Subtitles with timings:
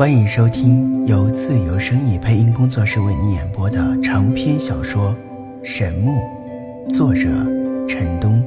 [0.00, 5.14] 欢迎收听由自由声意配音工作室为你演播的长篇小说
[5.62, 6.22] 《神木》，
[6.94, 7.28] 作者
[7.86, 8.42] 陈东，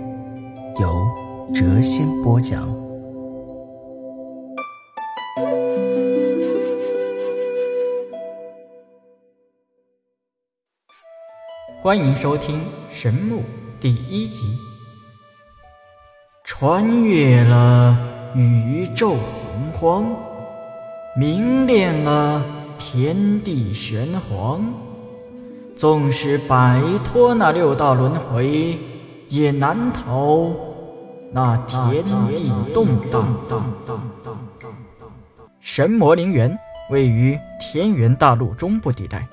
[0.81, 1.07] 由
[1.53, 2.59] 谪仙播讲。
[11.83, 13.41] 欢迎收听《神木》
[13.79, 14.57] 第一集。
[16.43, 17.95] 穿越了
[18.35, 20.03] 宇宙洪荒，
[21.15, 22.43] 明炼了
[22.79, 24.73] 天地玄黄。
[25.75, 28.79] 纵使摆脱那六道轮回，
[29.29, 30.49] 也难逃
[31.31, 33.27] 那天地动荡。
[35.59, 36.57] 神魔陵园
[36.89, 39.27] 位于天元大陆中部地带。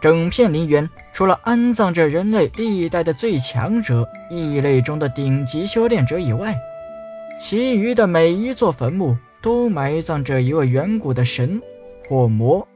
[0.00, 6.56] 整片陵园除了安葬着人类历代的最强者、异类中的顶级修炼者以外，
[7.38, 11.60] 其余的每一座坟墓都埋葬着一位远古的神
[12.08, 12.66] 或魔。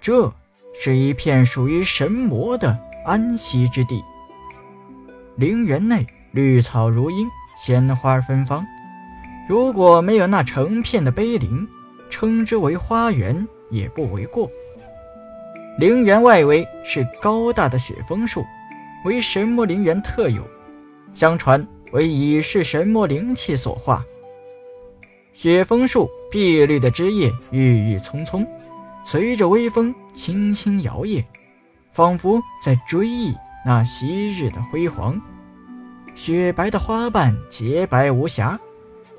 [0.00, 0.32] 这
[0.74, 4.02] 是一片属于神魔的安息之地。
[5.36, 8.66] 陵园内绿草如茵，鲜花芬芳。
[9.48, 11.66] 如果没有那成片的碑林，
[12.10, 14.50] 称之为花园也不为过。
[15.78, 18.44] 陵园外围是高大的雪枫树，
[19.04, 20.42] 为神魔陵园特有，
[21.14, 24.04] 相传为已逝神魔灵气所化。
[25.36, 28.46] 雪枫树碧绿的枝叶郁郁葱葱，
[29.04, 31.22] 随着微风轻轻摇曳，
[31.92, 35.20] 仿佛在追忆那昔日的辉煌。
[36.14, 38.58] 雪白的花瓣洁白无瑕，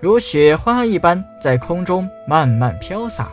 [0.01, 3.31] 如雪花一般在空中慢慢飘洒。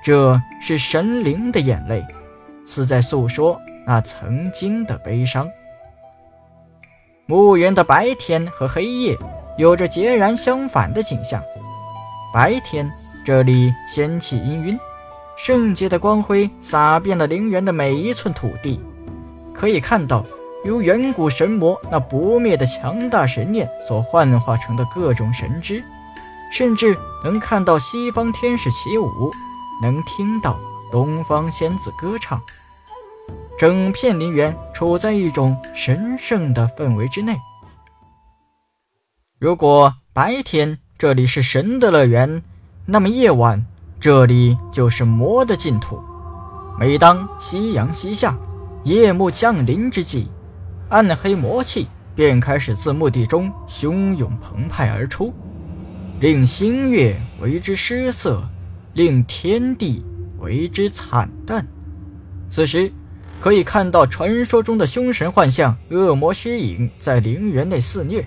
[0.00, 2.06] 这是神灵的眼泪。
[2.64, 5.50] 似在诉说那曾经的悲伤。
[7.26, 9.18] 墓园的白天和黑夜
[9.58, 11.42] 有着截然相反的景象。
[12.32, 12.90] 白天，
[13.24, 14.78] 这里仙气氤氲，
[15.36, 18.80] 圣洁的光辉洒遍了陵园的每一寸土地，
[19.52, 20.24] 可以看到
[20.64, 25.82] 由远古神魔那不灭的强大神念所幻化成的各种神之，
[26.52, 29.32] 甚至能看到西方天使起舞，
[29.82, 30.60] 能听到
[30.92, 32.40] 东方仙子歌唱。
[33.58, 37.36] 整片陵园处在一种神圣的氛围之内。
[39.38, 42.42] 如果白天这里是神的乐园，
[42.84, 43.64] 那么夜晚
[43.98, 45.98] 这里就是魔的净土。
[46.78, 48.38] 每当夕阳西下、
[48.84, 50.28] 夜幕降临之际，
[50.90, 55.32] 暗黑魔气便开始自墓地中汹涌澎湃而出，
[56.20, 58.46] 令星月为之失色，
[58.92, 60.04] 令天地
[60.40, 61.66] 为之惨淡。
[62.50, 62.92] 此时。
[63.40, 68.22] 可以看到传说中的凶神幻象、恶魔虚影在陵园内肆虐，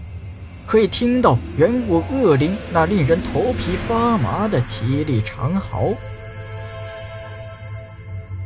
[0.66, 5.94] 可以听到远古恶灵那令人头皮发麻的凄厉长嚎。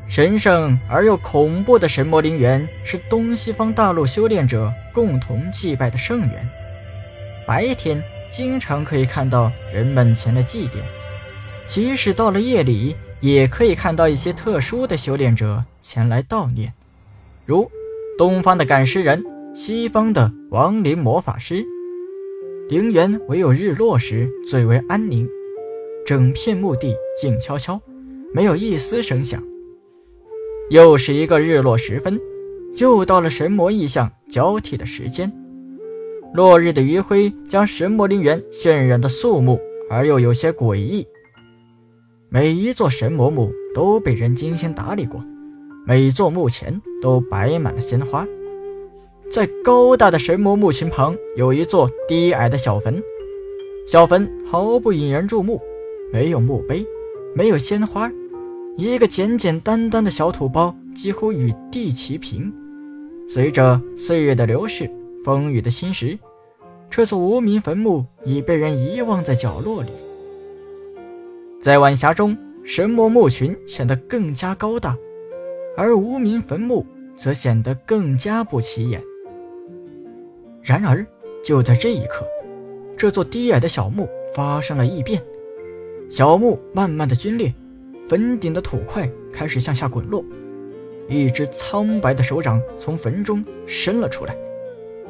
[0.10, 6.50] 神圣而又恐怖的神魔陵园是东西方大陆修炼者共同祭拜的圣园，
[7.46, 8.02] 白天
[8.32, 10.78] 经常可以看到人们前来祭奠，
[11.68, 12.96] 即使到了夜里。
[13.20, 16.72] 也可以看到一些特殊的修炼者前来悼念，
[17.48, 17.72] 如
[18.16, 19.24] 东方的赶尸人，
[19.56, 21.66] 西方的亡灵魔法师。
[22.70, 25.26] 陵园唯有日落时最为安宁，
[26.06, 27.80] 整片墓地静悄悄，
[28.34, 29.42] 没有一丝声响。
[30.70, 32.20] 又是一个日落时分，
[32.76, 35.32] 又到了神魔异象交替的时间。
[36.34, 39.58] 落日的余晖将神魔陵园渲染的肃穆
[39.90, 41.08] 而又有些诡异。
[42.28, 45.24] 每一座神魔墓都被人精心打理过，
[45.86, 48.28] 每座墓前都摆满了鲜花。
[49.30, 53.04] 在高大的神魔墓群旁，有一座低矮的小坟，
[53.86, 55.62] 小坟毫不引人注目，
[56.12, 56.86] 没有墓碑，
[57.36, 58.10] 没有鲜花，
[58.78, 62.52] 一个简简单单的小土包，几乎与地齐平。
[63.28, 64.90] 随着岁月的流逝，
[65.26, 66.18] 风雨的侵蚀，
[66.90, 69.90] 这座无名坟墓已被人遗忘在角落里。
[71.62, 74.96] 在晚霞中，神魔墓群显得更加高大，
[75.76, 76.86] 而无名坟墓
[77.18, 79.04] 则显得更加不起眼。
[80.68, 81.08] 然而，
[81.42, 82.28] 就在这一刻，
[82.98, 85.24] 这座低矮的小墓发生了异变，
[86.10, 87.54] 小墓慢慢的皲裂，
[88.10, 90.26] 坟顶的土块开始向下滚落，
[91.08, 94.36] 一只苍白的手掌从坟中伸了出来，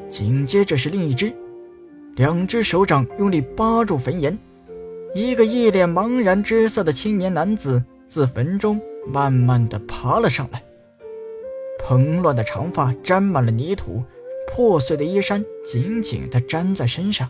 [0.08, 1.34] 紧接着是另一只，
[2.18, 4.38] 两只手掌用力扒住坟沿。
[5.16, 10.62] 一个一脸茫然之色的青年男子自坟中慢慢的爬了上来，
[11.80, 14.04] 蓬乱的长发沾满了泥土，
[14.48, 17.30] 破碎的衣衫紧紧的粘在身上。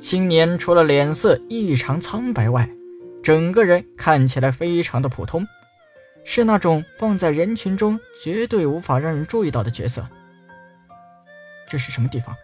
[0.00, 2.68] 青年除了脸色异常苍白外，
[3.22, 5.46] 整个人看起来非常的普通，
[6.24, 10.08] 是那种放在人群中绝对无法让人注意到的角色。
[11.68, 12.34] 这是什么地方？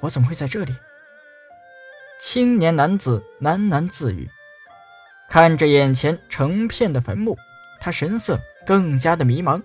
[0.00, 0.74] 我怎么会在这里？
[2.20, 4.28] 青年男子喃喃自语，
[5.28, 7.36] 看着眼前成片的坟墓，
[7.80, 9.62] 他神色更加的迷茫。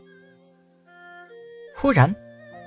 [1.76, 2.16] 忽然，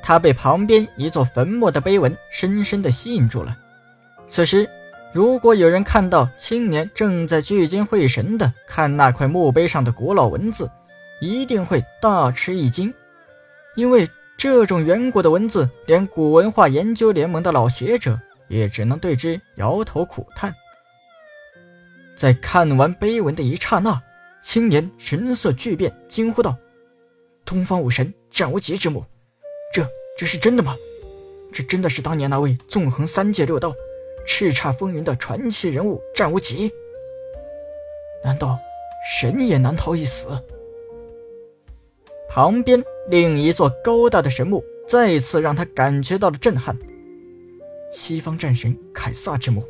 [0.06, 3.58] 他被旁边一座坟墓的碑文深深的吸引住了。
[4.28, 4.70] 此时。
[5.12, 10.70] 如果有人看到青年正在聚精会神地看那块墓碑上的古老文字，
[11.22, 12.92] 一定会大吃一惊，
[13.76, 14.06] 因为
[14.36, 20.54] 这种远古的文字，连古文化研究联盟的老学者也只能对之摇头苦叹。
[22.14, 23.98] 在看完碑文的一刹那，
[24.42, 26.54] 青年神色巨变，惊呼道
[27.46, 29.02] ：“东方武神战无极之墓，
[30.16, 30.76] 这是真的吗？
[31.52, 33.74] 这真的是当年那位纵横三界六道？”
[34.26, 36.68] 叱咤风云的传奇人物战无极，
[38.24, 38.58] 难道
[39.20, 40.26] 神也难逃一死？
[42.28, 46.76] 旁边另一座高大的神墓再次让他感觉到了震撼。
[47.92, 49.62] 西方战神凯撒之墓，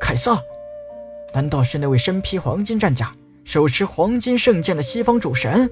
[0.00, 0.42] 凯撒，
[1.34, 3.12] 难道是那位身披黄金战甲、
[3.44, 5.70] 手持黄金圣剑的西方主神？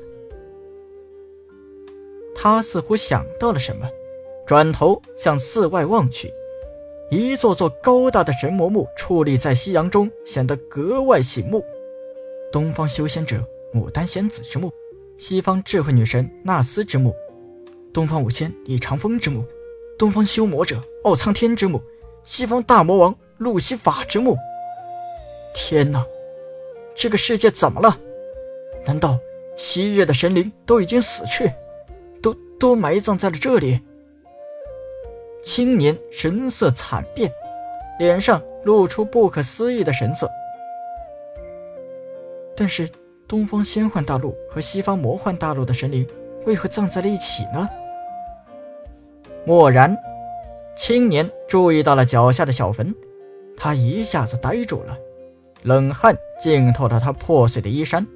[2.36, 3.88] 他似乎想到了什么，
[4.48, 6.32] 转头向寺外望去。
[7.10, 11.62] 一座座高大的神魔墓矗立在夕阳中，显得格外醒目。
[12.50, 14.72] 东方修仙者牡丹仙子之墓，
[15.18, 17.14] 西方智慧女神纳斯之墓，
[17.92, 19.44] 东方五仙李长风之墓，
[19.98, 21.82] 东方修魔者奥苍天之墓，
[22.24, 24.34] 西方大魔王路西法之墓。
[25.54, 26.02] 天哪，
[26.94, 27.98] 这个世界怎么了？
[28.86, 29.18] 难道
[29.58, 31.52] 昔日的神灵都已经死去，
[32.22, 33.80] 都都埋葬在了这里？
[35.50, 37.32] 青年神色惨变，
[37.98, 40.30] 脸上露出不可思议的神色。
[42.54, 42.86] 但是，
[43.26, 46.06] 东方仙幻大陆和西方魔幻大陆的神灵
[46.44, 47.66] 为何葬在了一起呢？
[49.46, 49.96] 蓦然，
[50.76, 52.94] 青年注意到了脚下的小坟，
[53.56, 54.98] 他一下子呆住了，
[55.62, 58.06] 冷汗浸透了他破碎的衣衫，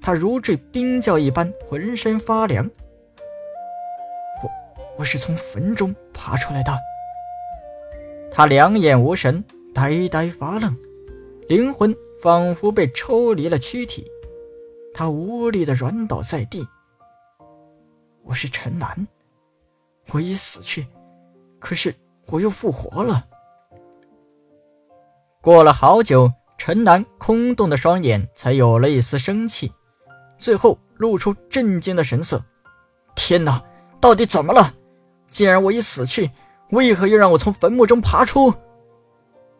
[0.00, 2.70] 他如坠冰窖一般，浑身发凉。
[4.98, 6.76] 我是从坟中爬出来的。
[8.32, 10.76] 他两眼无神，呆呆发愣，
[11.48, 14.04] 灵魂仿佛被抽离了躯体，
[14.92, 16.66] 他无力的软倒在地。
[18.24, 19.06] 我是陈南，
[20.10, 20.84] 我已死去，
[21.60, 21.94] 可是
[22.26, 23.24] 我又复活了。
[25.40, 29.72] 过了好久，陈南空洞的双眼才有了一丝生气，
[30.38, 32.44] 最后露出震惊的神色。
[33.14, 33.62] 天哪，
[34.00, 34.74] 到底怎么了？
[35.30, 36.30] 既然我已死去，
[36.70, 38.52] 为何又让我从坟墓中爬出？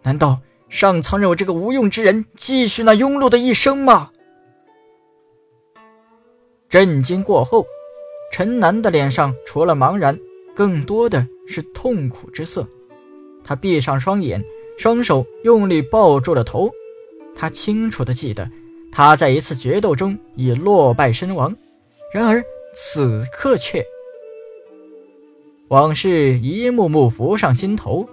[0.03, 4.11] 难道上苍让我这个无用之人继续那庸碌的一生吗？
[6.69, 7.67] 震惊过后，
[8.33, 10.19] 陈南的脸上除了茫然，
[10.55, 12.67] 更多的是痛苦之色。
[13.43, 14.45] 他闭上双眼，
[14.79, 16.71] 双手用力抱住了头。
[17.35, 18.51] 他清楚的记得，
[18.93, 21.57] 他在一次决斗中已落败身亡，
[22.13, 22.43] 然而
[22.75, 23.83] 此刻却……
[25.69, 28.09] 往事一幕幕浮上心头，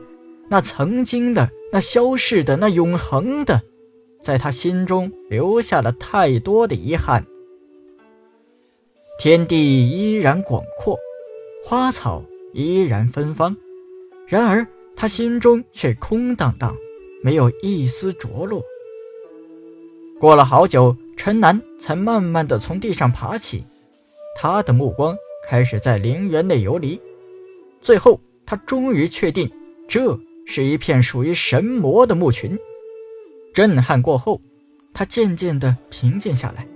[0.49, 3.62] 那曾经的、那消逝的、那永恒的，
[4.21, 7.25] 在他心中留下了太多的遗憾。
[9.17, 10.97] 天地依然广阔，
[11.63, 13.55] 花草依然芬芳，
[14.27, 16.75] 然而他心中却空荡荡，
[17.24, 18.62] 没有一丝着落。
[20.19, 23.63] 过了好久，陈楠才慢慢的从地上爬起，
[24.35, 25.15] 他的目光
[25.47, 27.00] 开始在陵园内游离。
[27.86, 29.48] 最后，他终于确定，
[29.88, 32.58] 这是一片属于神魔的墓群。
[33.54, 34.42] 震撼过后，
[34.92, 36.68] 他渐渐地平静下来。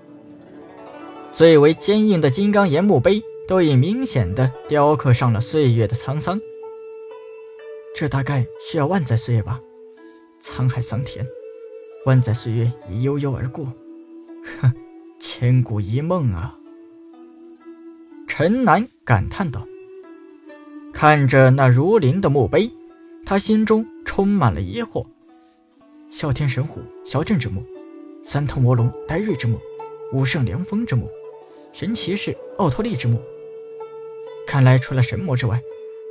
[1.33, 6.39] 最为坚硬的金刚岩墓碑都已明显地雕刻上了岁月的沧桑。
[7.95, 9.59] 这大概需要万载岁月吧？
[10.39, 11.25] 沧海桑田，
[12.05, 13.65] 万载岁月已悠悠而过。
[14.61, 14.71] 哼，
[15.19, 16.55] 千古一梦啊！
[18.27, 19.65] 陈南感叹道。
[21.01, 22.69] 看着那如林的墓碑，
[23.25, 25.05] 他心中充满了疑惑：
[26.11, 27.63] 哮天神虎萧震之墓，
[28.21, 29.57] 三头魔龙呆瑞之墓，
[30.11, 31.09] 武圣凉风之墓，
[31.71, 33.17] 神骑士奥托利之墓。
[34.45, 35.61] 看来除了神魔之外，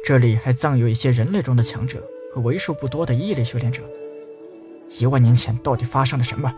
[0.06, 2.02] 这里还葬有一些人类中的强者
[2.32, 3.82] 和为数不多的异类修炼者。
[4.98, 6.50] 一万年前到底发生了什么？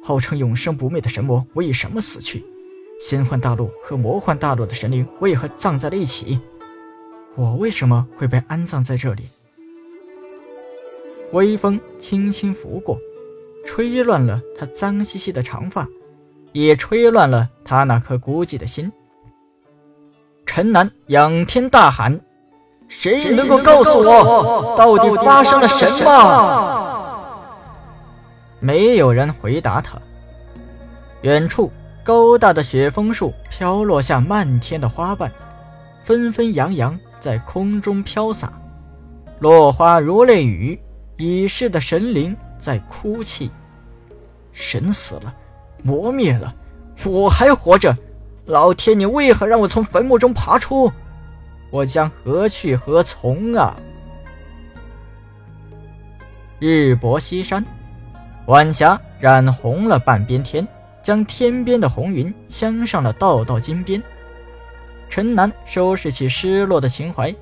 [0.00, 2.44] 号称永生不灭的神魔为什么死去？
[3.00, 6.38] 仙幻大陆和魔幻大陆的神灵为何葬在了一起？
[7.36, 9.28] 我为什么会被安葬在这里？
[11.32, 12.96] 微风轻轻拂过，
[13.66, 15.88] 吹乱了他脏兮兮的长发，
[16.52, 18.92] 也吹乱了他那颗孤寂的心。
[20.46, 22.20] 陈南仰天大喊
[22.86, 27.34] ：“谁能够告诉我，到底发生了什么？”
[28.60, 29.98] 没有人回答他。
[31.22, 31.72] 远处，
[32.04, 35.32] 高大的雪枫树飘落下漫天的花瓣，
[36.04, 38.52] 纷纷扬扬在空中飘洒，
[39.38, 40.78] 落花如泪雨。
[41.16, 43.50] 已逝的神灵在哭泣。
[44.52, 45.34] 神死了，
[45.82, 46.54] 魔灭了，
[47.06, 47.96] 我还活着。
[48.44, 50.92] 老天，你为何让我从坟墓中爬出？
[51.70, 53.74] 我将何去何从啊！
[56.58, 57.64] 日薄西山，
[58.48, 60.68] 晚霞染红了半边天，
[61.02, 64.02] 将天边的红云镶上了道道金边。
[65.14, 67.32] 陈南收拾起失落的情怀，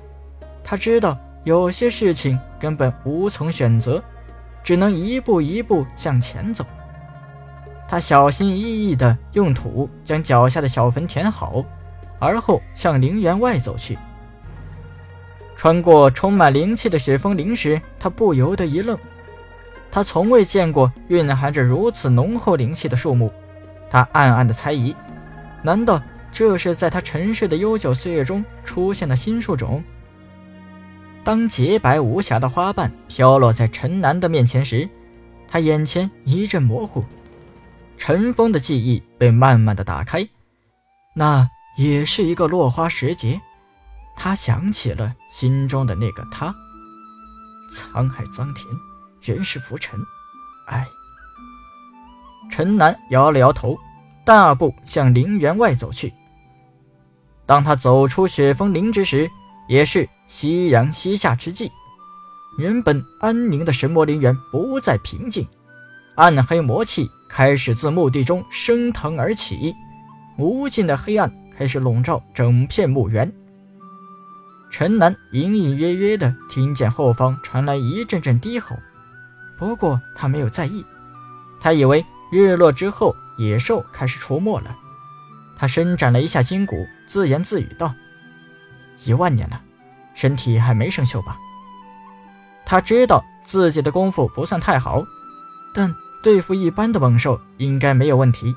[0.63, 3.99] 他知道有些事情根本无从选择，
[4.63, 6.63] 只能一步一步向前走。
[7.87, 11.65] 他小心翼翼地用土将脚下的小坟填好，
[12.19, 13.97] 而后向陵园外走去。
[15.55, 18.95] 穿过充满灵气的雪峰林时，他不由得一愣。
[19.89, 23.31] 他从未见过蕴含着如此浓厚灵气的树木，
[23.89, 24.95] 他暗暗地猜疑：
[25.63, 25.99] 难道
[26.33, 29.83] 这是在他沉睡的悠久岁月中出现的新树种？
[31.23, 34.89] 当洁白无瑕的花瓣飘落在陈南的面前时，
[35.47, 37.05] 他眼前一阵模糊。
[37.97, 40.27] 尘封的记忆被慢慢的打开，
[41.15, 41.47] 那
[41.77, 43.39] 也是一个落花时节。
[44.15, 46.53] 他想起了心中的那个他。
[47.71, 48.67] 沧海桑田，
[49.21, 49.99] 人世浮沉，
[50.65, 50.87] 唉。
[52.51, 53.77] 陈南摇了摇头，
[54.25, 56.11] 大步向陵园外走去。
[57.45, 59.29] 当他走出雪峰林之时，
[59.67, 61.71] 也是夕阳西下之际。
[62.57, 65.47] 原本安宁的神魔陵园不再平静，
[66.15, 67.09] 暗黑魔气。
[67.35, 69.73] 开始自墓地中升腾而起，
[70.37, 73.33] 无尽的黑暗开始笼罩整片墓园。
[74.69, 78.75] 陈南隐隐约约地听见后方传来一阵阵低吼，
[79.57, 80.85] 不过他没有在意，
[81.59, 84.77] 他以为日落之后野兽开始出没了。
[85.63, 87.93] 他伸展了一下筋骨，自言自语道
[89.07, 89.61] ：“一万年了，
[90.13, 91.37] 身体还没生锈吧？”
[92.67, 95.05] 他知道自己的功夫不算太好，
[95.73, 95.95] 但。
[96.21, 98.53] 对付一般的猛兽应该没有问题。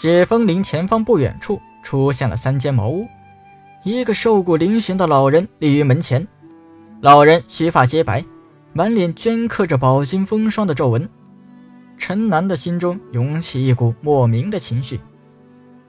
[0.00, 3.08] 雪峰林前方不远处出现了三间茅屋，
[3.82, 6.26] 一个瘦骨嶙峋的老人立于门前。
[7.00, 8.24] 老人须发皆白，
[8.72, 11.08] 满脸镌刻着饱经风霜的皱纹。
[11.98, 15.00] 陈南的心中涌起一股莫名的情绪，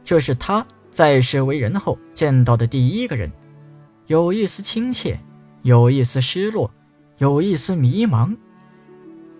[0.05, 3.29] 这是他在世为人后见到的第一个人，
[4.07, 5.19] 有一丝亲切，
[5.63, 6.71] 有一丝失落，
[7.17, 8.33] 有一丝迷茫。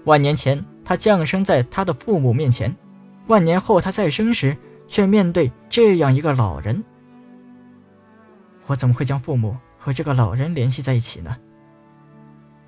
[0.04, 0.66] 万年前。
[0.88, 2.72] 他降生在他的父母面前，
[3.26, 4.56] 万年后他再生时，
[4.88, 6.84] 却面对这样一个老人。
[8.68, 11.36] 我怎么会将父母和这个老人联系在一起呢？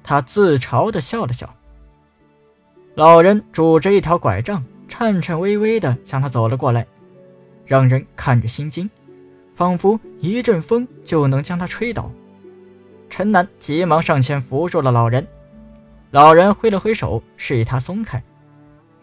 [0.02, 1.56] 他自嘲地笑了笑。
[2.96, 6.88] 老人拄着一条拐杖，颤颤巍巍地向他走了过来，
[7.68, 8.90] 让人看着心惊，
[9.54, 12.12] 仿佛一阵风就能将他吹倒。
[13.10, 15.28] 陈南急忙上前扶住了老人。
[16.12, 18.24] 老人挥了挥手，示意他松开，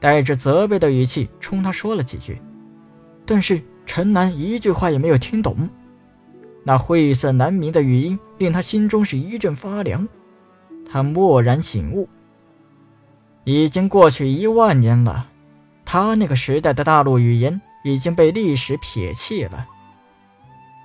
[0.01, 2.41] 带着责备的语气冲他说了几句，
[3.27, 5.69] 但是陈南一句话也没有听懂。
[6.65, 10.09] 那晦涩难明的语音令他心中是一阵发凉。
[10.91, 12.09] 他蓦然醒悟，
[13.45, 15.29] 已经过去一万年了，
[15.85, 19.67] 他那个时代的大陆语言已经被历史撇弃了。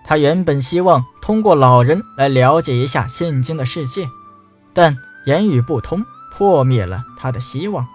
[0.05, 4.07] 他原本希望通过老人来了解一下现今的世界，
[4.73, 4.95] 但。
[5.25, 7.85] 言语不通，破灭了他的希望。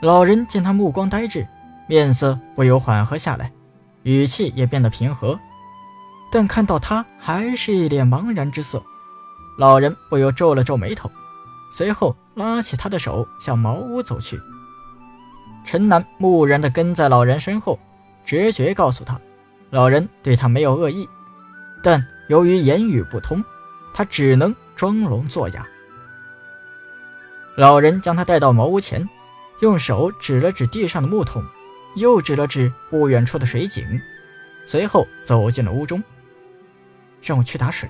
[0.00, 1.46] 老人见他目光呆滞，
[1.86, 3.52] 面色不由缓和下来，
[4.02, 5.38] 语气也变得平和。
[6.32, 8.82] 但看到他还是一脸茫然之色，
[9.58, 11.10] 老人不由皱了皱眉头，
[11.70, 14.40] 随后拉起他的手向茅屋走去。
[15.70, 17.78] 陈南木然地跟在老人身后，
[18.24, 19.20] 直觉告诉他，
[19.68, 21.06] 老人对他没有恶意，
[21.82, 23.44] 但由于言语不通，
[23.92, 25.66] 他只能装聋作哑。
[27.54, 29.06] 老人将他带到茅屋前，
[29.60, 31.44] 用手指了指地上的木桶，
[31.96, 33.84] 又指了指不远处的水井，
[34.66, 36.02] 随后走进了屋中，
[37.20, 37.86] 让我去打水。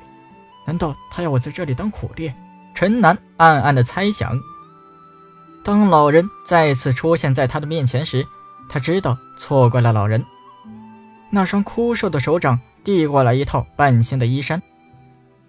[0.67, 2.33] 难道他要我在这里当苦力？
[2.75, 4.37] 陈南暗暗的猜想。
[5.69, 8.27] 当老人再次出现在他的面前时，
[8.71, 10.25] 他知道错怪了老人。
[11.29, 14.63] 那双枯瘦的手掌递过来一套半新的衣衫，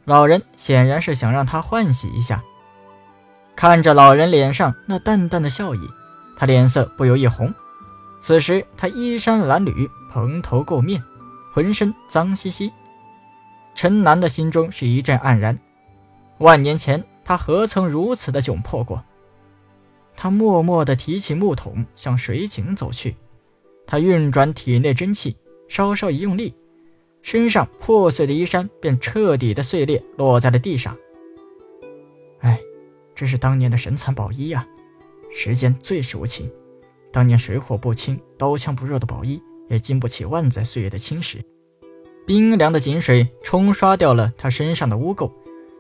[0.04, 2.44] 老人显然是想让他换洗一下。
[3.56, 5.90] 看着老人脸上那淡淡的笑意，
[6.36, 7.54] 他脸色不由一红。
[8.20, 11.02] 此时他衣衫褴褛，蓬头垢面，
[11.54, 12.70] 浑身脏兮兮。
[13.74, 15.58] 陈南的心中是一阵黯然。
[16.40, 19.02] 万年前他何曾如此的窘迫过？
[20.22, 23.16] 他默默地提起木桶，向水井走去。
[23.88, 25.38] 他运转体内真气，
[25.70, 26.54] 稍稍一用力，
[27.22, 30.98] 身上破碎的衣衫便彻底的碎裂，落在了地上。
[32.42, 32.60] 哎。
[33.16, 34.66] 这是当年的神蚕宝衣呀！
[35.30, 36.50] 时间最是无情，
[37.12, 41.42] 当年水火不侵、刀枪不入的宝衣，也经不起万载岁月的侵蚀。
[42.26, 45.32] 冰凉的井水冲刷掉了他身上的污垢，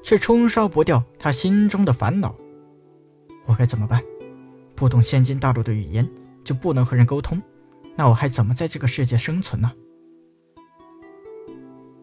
[0.01, 2.36] 却冲刷不掉他心中的烦恼。
[3.46, 4.01] 我该怎么办？
[4.79, 6.09] 不懂现今大陆的语言，
[6.41, 7.41] 就不能和人沟通，
[7.98, 9.74] 那我还怎么在这个世界生存呢？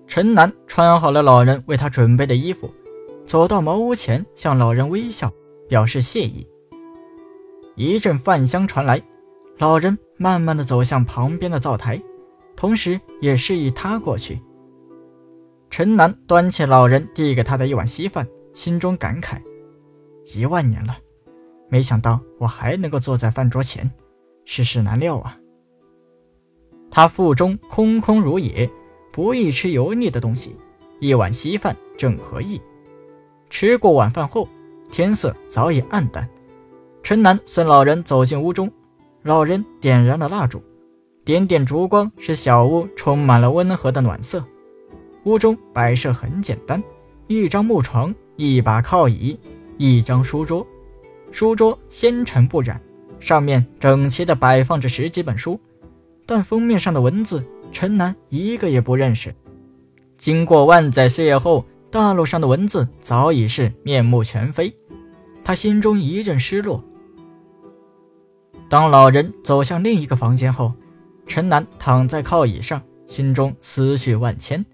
[0.06, 2.71] 陈南穿好了老人为他准备的衣服。
[3.26, 5.33] 走到茅屋前，向老人微笑，
[5.71, 6.47] 表示谢意。
[7.76, 9.02] 一阵饭香传来，
[9.56, 12.00] 老人慢慢的走向旁边的灶台，
[12.56, 14.38] 同时也示意他过去。
[15.71, 19.40] 陈南端起老人递给他的一碗稀饭，心中感慨：
[20.37, 20.99] 一万年了，
[21.68, 23.90] 没想到我还能够坐在饭桌前，
[24.44, 25.37] 世事难料啊。
[26.90, 28.70] 他腹中空空如也，
[29.12, 30.56] 不易吃油腻的东西，
[31.00, 32.61] 一碗稀饭正合意。
[33.50, 34.49] 吃过晚饭后，
[34.90, 36.28] 天色早已暗淡。
[37.02, 38.70] 陈南随老人走进屋中，
[39.23, 40.62] 老人点燃了蜡烛，
[41.25, 44.44] 点点烛光使小屋充满了温和的暖色。
[45.25, 46.82] 屋中摆设很简单：
[47.26, 49.38] 一张木床，一把靠椅，
[49.76, 50.64] 一张书桌。
[51.30, 52.80] 书桌纤尘不染，
[53.21, 55.61] 上面整齐地摆放着十几本书，
[56.25, 59.35] 但封面上的文字，陈南一个也不认识。
[60.16, 61.64] 经过万载岁月后。
[61.88, 64.76] 大陆上的文字早已是面目全非，
[65.42, 66.83] 他心中一阵失落。
[68.68, 70.74] 当老人走向另一个房间后，
[71.27, 74.66] 陈南躺在靠椅上，心中思绪万千，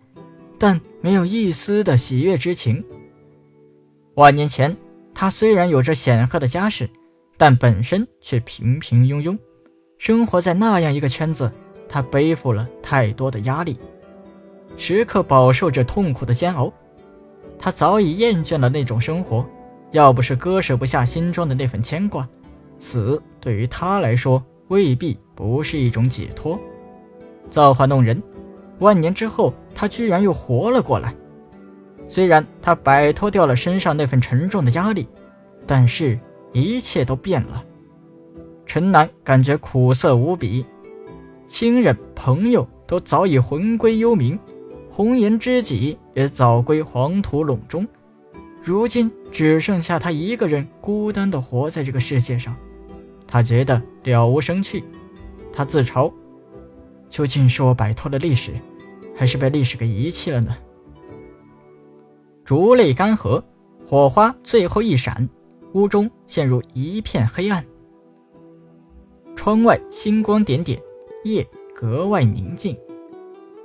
[0.59, 2.83] 但没有一丝的喜悦之情。
[4.15, 4.75] 万年前，
[5.15, 6.89] 他虽然有着显赫的家世，
[7.37, 9.39] 但本身却平平庸庸，
[9.99, 11.53] 生活在那样一个圈子，
[11.89, 13.77] 他背负了太多的压力，
[14.77, 16.73] 时刻饱受着痛苦的煎熬。
[17.59, 19.47] 他早已厌倦了那种生活，
[19.93, 22.29] 要不是割舍不下心中的那份牵挂，
[22.79, 26.59] 死对于他来说未必不是一种解脱。
[27.51, 28.21] 造化弄人，
[28.81, 31.15] 万年之后，他居然又活了过来。
[32.13, 35.09] 虽然他摆脱掉了身上那份沉重的压力，
[35.67, 36.19] 但是
[36.53, 37.65] 一切都变了。
[38.67, 40.63] 陈南感觉苦涩无比，
[41.47, 44.39] 亲人朋友都早已魂归幽冥。
[44.91, 47.89] 红颜知己也早归黄土垄中，
[48.63, 52.55] 如今只剩下他一个人孤单的活在这个世界上，
[53.27, 54.85] 他觉得了无生趣。
[55.51, 56.13] 他自嘲：
[57.09, 58.53] 究竟是我摆脱了历史，
[59.17, 60.55] 还是被历史给遗弃了呢？
[62.53, 63.43] 烛泪干涸，
[63.89, 65.27] 火花最后一闪，
[65.73, 67.65] 屋中陷入一片黑暗。
[69.35, 70.79] 窗外星光点点，
[71.25, 72.77] 夜格外宁静。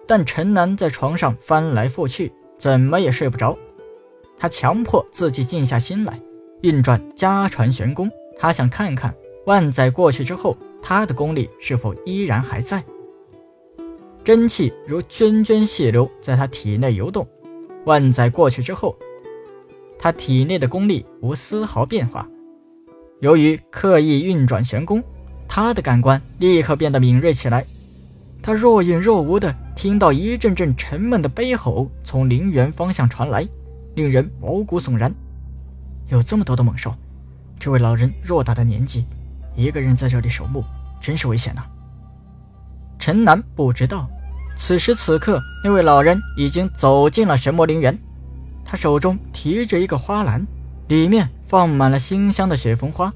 [0.07, 3.57] 但陈南在床上翻来覆去，怎么也睡不着。
[4.37, 6.17] 他强迫自己静下心来，
[6.61, 8.09] 运转家传玄功。
[8.37, 9.13] 他想看看
[9.47, 12.81] 万载过去之后，他的功力是否依然还在。
[14.23, 17.27] 真气如涓涓细流在他体内游动。
[17.87, 18.97] 万载过去之后，
[19.97, 22.27] 他体内的功力无丝毫变化。
[23.21, 25.01] 由于刻意运转玄功，
[25.47, 27.65] 他的感官立刻变得敏锐起来。
[28.43, 33.47] 他若隐若无地听到一阵阵沉闷的悲吼从陵园方向传来，
[33.95, 35.13] 令人毛骨悚然。
[36.09, 36.93] 有这么多的猛兽，
[37.57, 39.05] 这位老人偌大的年纪，
[39.55, 40.61] 一个人在这里守墓，
[40.99, 41.65] 真是危险呐。
[42.99, 44.09] 陈南不知道，
[44.57, 47.97] 此时此刻，那位老人已经走进了神魔陵园，
[48.65, 50.45] 他手中提着一个花篮，
[50.87, 53.13] 里面放满了馨香的雪绒花。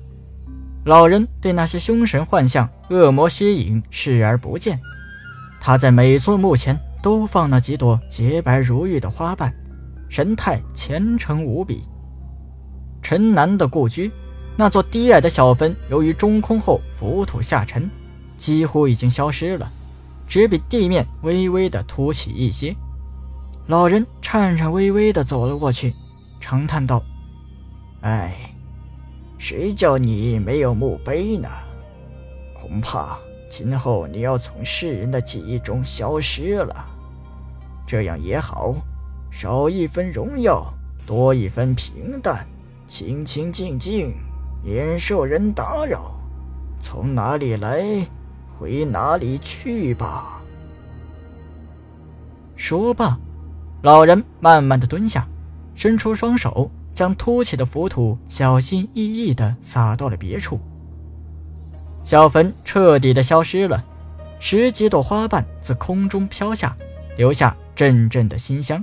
[0.85, 4.79] 老人对那些凶神幻象、恶魔虚影视而不见。
[5.59, 9.53] 他在每座墓前都放了几朵洁白如玉的花瓣，
[10.09, 11.83] 神态虔诚无比。
[13.01, 14.11] 陈南的故居，
[14.55, 17.89] 那座低矮的小坟，由于中空后浮土下沉，
[18.37, 19.71] 几乎已经消失了，
[20.31, 22.73] 只比地面微微的凸起一些。
[23.67, 25.93] 老人颤颤巍巍地走了过去，
[26.39, 27.03] 长叹道
[27.99, 28.55] ：“哎，
[29.37, 31.49] 谁叫你没有墓碑呢？
[32.57, 33.19] 恐怕……”
[33.51, 36.85] 今后你要从世人的记忆中消失了，
[37.85, 38.73] 这样也好，
[39.29, 40.73] 少一分荣耀，
[41.05, 42.47] 多一分平淡，
[42.87, 44.15] 清清静静，
[44.63, 46.13] 免受人打扰。
[46.79, 48.07] 从哪里来，
[48.61, 50.39] 回哪里去吧。
[52.55, 53.17] 说罢，
[53.81, 55.27] 老人慢慢的蹲下，
[55.73, 60.59] 伸出双手，将凸起的浮土小心翼翼的撒到了别处。
[62.03, 63.83] 小坟彻底的消失了，
[64.39, 66.77] 十几朵花瓣自空中飘下，
[67.17, 68.79] 留下阵阵的馨香。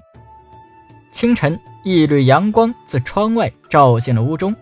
[1.13, 4.57] 清晨，一缕阳光自窗外照进了屋中，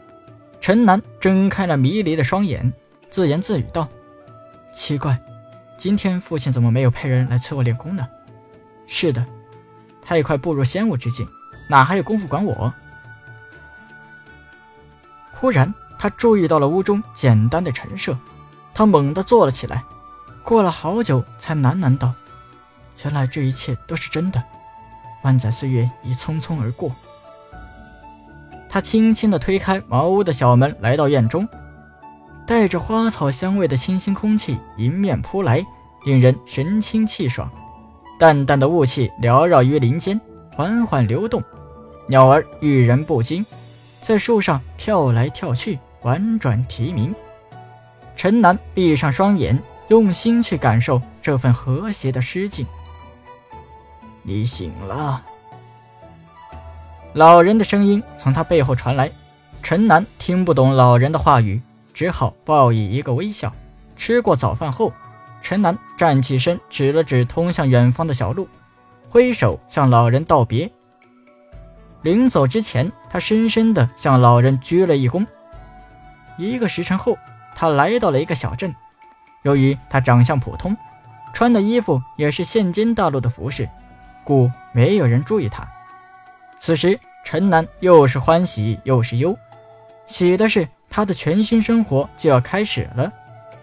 [0.61, 2.71] 陈南睁开了迷离的双眼，
[3.09, 3.89] 自言自语道
[4.73, 5.19] ：“奇怪，
[5.77, 8.07] 今天父亲怎么没有派人来催我练功呢？
[8.87, 9.27] 是的，
[10.03, 11.27] 他也快步入仙武之境，
[11.69, 12.73] 哪还有功夫管我？”
[15.33, 18.17] 忽然，他注意到了屋中简单的陈设。
[18.75, 19.83] 他猛地坐了起来，
[20.45, 22.13] 过了好久，才喃喃道
[23.03, 24.43] ：“原来这一切都是真的。
[25.23, 26.95] 万载岁月已匆匆而过。”
[28.69, 31.49] 他轻轻地推开茅屋的小门，来到院中，
[32.47, 35.65] 带着花草香味的清新空气迎面扑来，
[36.05, 37.51] 令人神清气爽。
[38.19, 40.19] 淡淡的雾气缭绕于林间，
[40.55, 41.43] 缓缓流动，
[42.07, 43.45] 鸟儿遇人不惊，
[44.01, 47.15] 在树上跳来跳去，婉转啼鸣。
[48.15, 52.65] 陈南闭上双眼，用心去感受这份和谐的诗境。
[54.23, 55.23] 你醒了。
[57.13, 59.11] 老人的声音从他背后传来。
[59.63, 61.61] 陈南听不懂老人的话语，
[61.97, 63.51] 只好报以一个微笑。
[63.97, 64.93] 吃过早饭后，
[65.41, 68.47] 陈南站起身，指了指通向远方的小路，
[69.09, 70.71] 挥手向老人道别。
[72.03, 75.27] 临走之前，他深深地向老人鞠了一躬。
[76.37, 77.17] 一个时辰后。
[77.59, 78.77] 他来到了一个小镇，
[79.41, 80.77] 由于他长相普通，
[81.33, 83.67] 穿的衣服也是现今大陆的服饰，
[84.25, 85.67] 故没有人注意他。
[86.61, 89.35] 此时，陈南又是欢喜又是忧，
[90.05, 93.13] 喜的是他的全新生活就要开始了，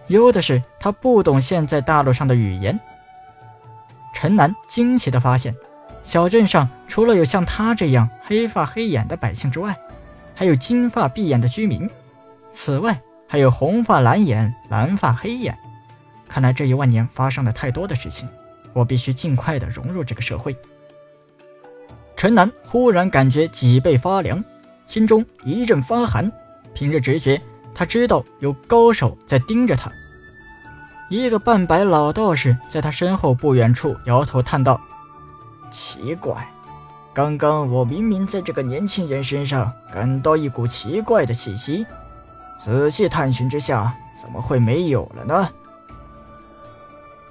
[0.06, 2.80] 忧的是他不懂现在大陆上的语言。
[4.14, 5.56] 陈南惊奇地发现，
[6.04, 9.76] 小镇上除了有像他这样黑发黑眼的百姓之外，
[10.36, 11.90] 还有金发碧眼的居民，
[12.52, 13.02] 此外。
[13.28, 15.58] 还有红发蓝眼、蓝发黑眼，
[16.30, 18.30] 看来这一万年发生了太多的事情，
[18.74, 20.56] 我必须尽快的融入这个社会。
[22.16, 24.46] 陈南忽然感觉脊背发凉，
[24.86, 26.32] 心中一阵发寒。
[26.74, 27.42] 凭着直觉，
[27.74, 29.92] 他知道有高手在盯着他。
[31.10, 34.82] 一个半白老道士在他身后不远处摇头叹道
[35.70, 36.50] ：“奇怪，
[37.14, 41.86] 刚刚我明明在这个年轻人身上感到一股奇怪的气息。”
[42.58, 45.50] 仔细探寻之下，怎么会没有了呢？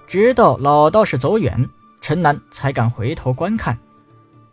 [0.07, 1.69] 直到老道士走远，
[2.01, 3.79] 陈南才敢回头观看。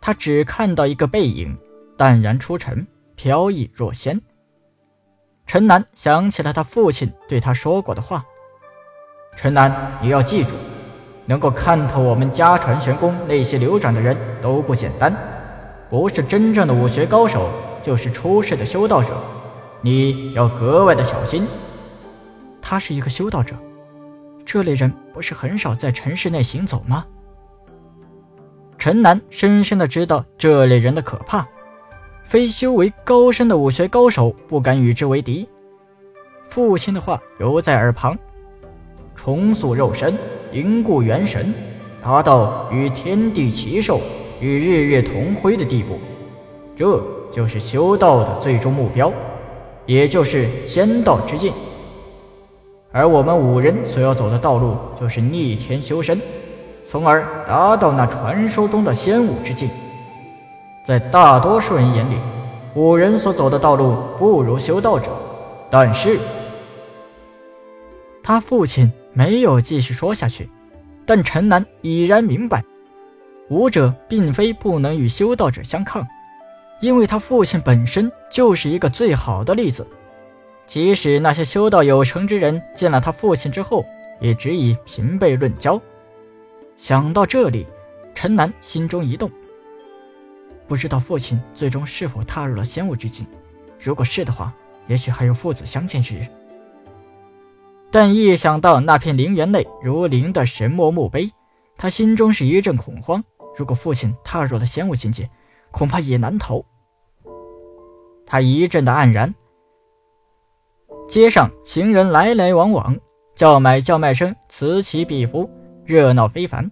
[0.00, 1.56] 他只看到一个背影，
[1.96, 4.18] 淡然出尘，飘逸若仙。
[5.50, 8.24] 陈南想起了他父亲对他说过的话
[9.36, 10.50] ：“陈南，你要记住，
[11.26, 15.12] 能够看透我们家传玄功那些流转的人都不简单，
[15.88, 17.50] 不是真正的武学高手，
[17.82, 19.20] 就是出世的修道者。”
[19.82, 21.48] 你要格外的小心。
[22.62, 23.56] 他是一个修道者，
[24.46, 27.04] 这类人不是很少在城市内行走吗？
[28.78, 31.44] 陈南深深的知道这类人的可怕，
[32.30, 35.48] 非修为高深的武学高手不敢与之为敌。
[36.48, 38.16] 父亲的话犹在耳旁：
[39.16, 40.16] 重塑肉身，
[40.52, 41.52] 凝固元神，
[42.00, 44.00] 达到与天地齐寿、
[44.40, 45.98] 与日月同辉的地步，
[46.76, 49.12] 这就是修道的最终目标。
[49.84, 51.52] 也就是仙道之境，
[52.92, 56.20] 而我们五人所要走的道路就是逆天修身，
[56.86, 59.68] 从而达到那传说中的仙武之境。
[60.90, 62.16] 在大多数人眼里，
[62.74, 65.08] 古人所走的道路不如修道者，
[65.70, 66.18] 但是
[68.24, 70.50] 他父亲没有继续说下去。
[71.06, 72.64] 但陈南已然明白，
[73.50, 76.04] 武者并非不能与修道者相抗。
[76.80, 79.86] 因为他父亲本身就是一个最好的例子，
[80.66, 83.86] 即使那些修道有成之人见了他父亲之后，
[84.20, 85.80] 也只以平辈论交。
[86.76, 87.64] 想到这里，
[88.12, 89.30] 陈南心中一动，
[90.70, 93.26] 不知道父亲最终是否踏入了仙武之境。
[93.76, 94.54] 如果是的话，
[94.86, 96.24] 也许还有父子相见之日。
[97.90, 101.28] 但一想到那片陵园内如林的神魔墓碑，
[101.76, 103.24] 他心中是一阵恐慌。
[103.56, 105.28] 如果父亲踏入了仙武境界，
[105.72, 106.64] 恐怕也难逃。
[108.24, 109.34] 他一阵的黯然。
[111.08, 112.96] 街上行人来来往往，
[113.34, 115.50] 叫买叫卖声此起彼伏，
[115.84, 116.70] 热闹非凡。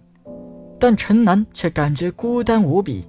[0.79, 3.05] 但陈南却感觉孤单无比。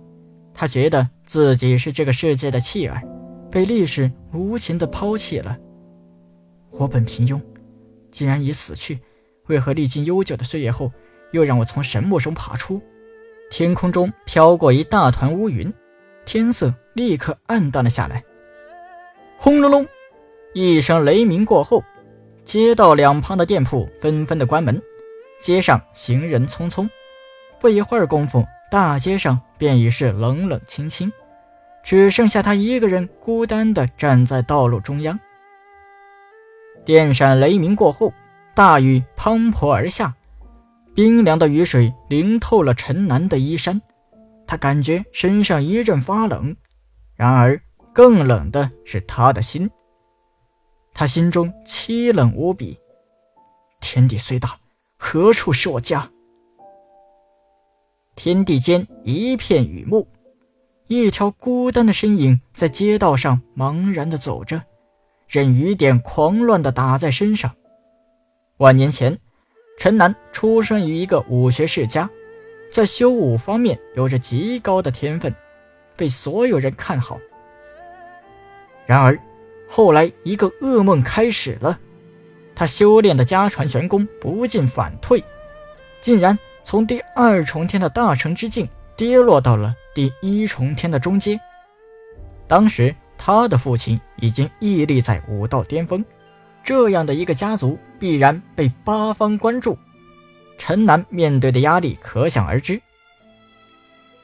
[0.61, 3.03] 他觉得自己是这个世界的弃儿，
[3.51, 5.57] 被历史无情地抛弃了。
[6.71, 7.41] 我本平庸，
[8.11, 8.99] 既然已死去，
[9.47, 10.93] 为何历经悠久的岁月后，
[11.33, 12.79] 又让我从神木中爬出？
[13.51, 15.73] 天空中飘过一大团乌云，
[16.27, 18.23] 天色立刻暗淡了下来。
[19.39, 19.89] 轰隆隆，
[20.53, 21.83] 一声雷鸣过后，
[22.45, 24.79] 街道两旁的店铺纷纷的关门，
[25.41, 26.87] 街上行人匆匆。
[27.59, 31.13] 不一会儿功夫，大街上便已是冷冷清清，
[31.85, 35.21] 只剩下他一个人孤单的站在道路中央。
[36.83, 38.11] 电闪雷鸣过后，
[38.55, 40.15] 大雨滂沱而下，
[40.95, 43.83] 冰凉的雨水淋透了陈南的衣衫，
[44.47, 46.57] 他感觉身上一阵发冷。
[47.15, 47.61] 然而，
[47.93, 49.71] 更冷的是他的心，
[50.95, 52.79] 他心中凄冷无比。
[53.79, 54.57] 天地虽大，
[54.99, 56.11] 何处是我家？
[58.23, 60.07] 天地间一片雨幕，
[60.89, 64.63] 一条孤单的身影在街道上茫然的走着。
[65.27, 67.57] 任雨点狂乱地打在身上。
[68.59, 69.19] 万年前，
[69.79, 72.11] 陈南出生于一个武学世家，
[72.71, 75.35] 在修武方面有着极高的天分，
[75.97, 77.19] 被所有人看好。
[78.85, 79.19] 然而，
[79.67, 81.81] 后来一个噩梦开始了，
[82.55, 85.25] 他修炼的家传玄功不进反退，
[86.03, 91.41] 竟然从第二重天的大成之境跌落到了第一重天的中阶。
[92.47, 92.95] 当时。
[93.23, 96.03] 他的父亲已经屹立在武道巅峰，
[96.65, 99.77] 这样的一个家族必然被八方关注。
[100.57, 102.81] 陈南面对的压力可想而知。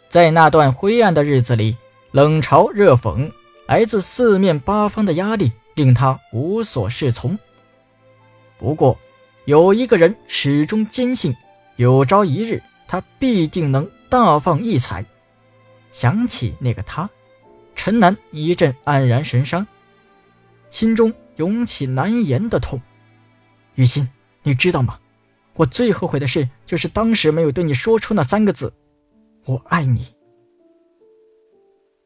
[0.09, 1.77] 在那段灰暗的日子里，
[2.11, 3.31] 冷嘲热讽，
[3.67, 7.39] 来自四面八方的压力令他无所适从。
[8.57, 8.99] 不过，
[9.45, 11.37] 有一个人始终坚信，
[11.77, 15.05] 有朝一日他必定能大放异彩。
[15.91, 17.09] 想起那个他。
[17.75, 19.67] 陈南一阵黯然神伤，
[20.71, 22.81] 心中涌起难言的痛。
[23.75, 24.09] 雨欣，
[24.43, 24.99] 你知道吗？
[25.55, 28.73] 我最后悔的事就是当时没有对你说出那三个字
[29.45, 30.07] ：“我爱你。”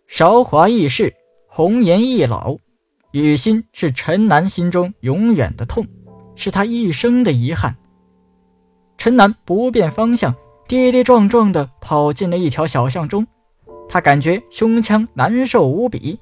[0.08, 1.14] 韶华易逝，
[1.46, 2.56] 红颜易老，
[3.12, 5.86] 雨欣是陈南心中永远的痛，
[6.34, 7.76] 是他一生的遗憾。
[9.00, 10.36] 陈楠不变方向，
[10.68, 13.26] 跌跌撞撞地跑进了一条小巷中。
[13.88, 16.20] 他感觉胸腔难受无比，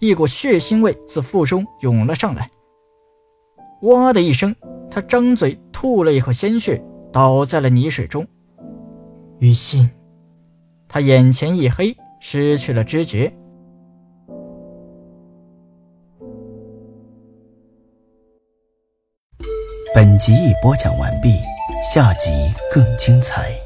[0.00, 2.50] 一股血腥味自腹中涌了上来。
[3.82, 4.52] 哇的一声，
[4.90, 8.26] 他张嘴吐了一口鲜血，倒在了泥水中。
[9.38, 9.88] 雨欣，
[10.88, 13.32] 他眼前一黑，失去了知觉。
[19.94, 21.30] 本集已播讲完毕，
[21.94, 23.65] 下集更精彩。